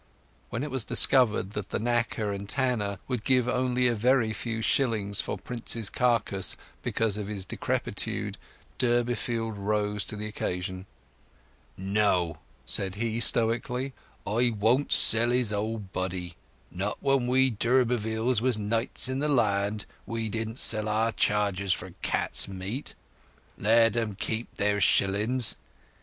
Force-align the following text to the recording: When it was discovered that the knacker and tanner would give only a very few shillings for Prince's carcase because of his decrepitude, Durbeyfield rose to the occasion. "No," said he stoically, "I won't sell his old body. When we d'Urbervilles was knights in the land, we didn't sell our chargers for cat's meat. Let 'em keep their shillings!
When 0.49 0.63
it 0.63 0.71
was 0.71 0.83
discovered 0.83 1.51
that 1.51 1.69
the 1.69 1.79
knacker 1.79 2.33
and 2.33 2.49
tanner 2.49 2.97
would 3.07 3.23
give 3.23 3.47
only 3.47 3.87
a 3.87 3.93
very 3.93 4.33
few 4.33 4.63
shillings 4.63 5.21
for 5.21 5.37
Prince's 5.37 5.91
carcase 5.91 6.57
because 6.81 7.19
of 7.19 7.27
his 7.27 7.45
decrepitude, 7.45 8.39
Durbeyfield 8.79 9.57
rose 9.59 10.03
to 10.05 10.15
the 10.15 10.25
occasion. 10.25 10.87
"No," 11.77 12.39
said 12.65 12.95
he 12.95 13.19
stoically, 13.19 13.93
"I 14.25 14.51
won't 14.59 14.91
sell 14.91 15.29
his 15.29 15.53
old 15.53 15.93
body. 15.93 16.35
When 16.99 17.27
we 17.27 17.51
d'Urbervilles 17.51 18.41
was 18.41 18.57
knights 18.57 19.07
in 19.07 19.19
the 19.19 19.29
land, 19.29 19.85
we 20.07 20.29
didn't 20.29 20.57
sell 20.57 20.89
our 20.89 21.11
chargers 21.11 21.73
for 21.73 21.93
cat's 22.01 22.47
meat. 22.47 22.95
Let 23.55 23.95
'em 23.95 24.15
keep 24.15 24.57
their 24.57 24.81
shillings! 24.81 25.57